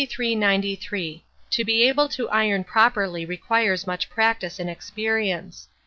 To 0.01 1.63
be 1.63 1.87
able 1.87 2.09
to 2.09 2.27
iron 2.31 2.63
properly 2.63 3.23
requires 3.23 3.85
much 3.85 4.09
practice 4.09 4.57
and 4.59 4.67
experience. 4.67 5.67